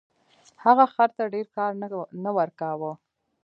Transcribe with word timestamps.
هغه 0.63 0.85
خر 0.93 1.09
ته 1.17 1.23
ډیر 1.33 1.47
کار 1.57 1.71
نه 2.23 2.31
ورکاوه. 2.37 2.91